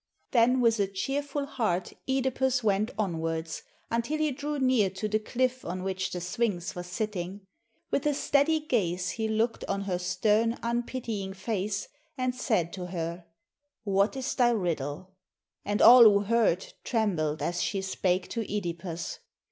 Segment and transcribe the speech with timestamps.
[0.31, 3.61] Then with a cheerful heart (Edipus went onwards,
[3.91, 7.41] until he drew near to the cliff on which the Sphinx was sitting.
[7.91, 11.87] With a steady gaze he looked on her stern, unpitying face,
[12.17, 13.25] and said to her,
[13.83, 15.11] "What is thy riddle?"
[15.63, 19.19] and all who heard trembled as she spake to (Edipus.